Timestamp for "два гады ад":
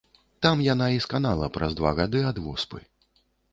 1.81-2.43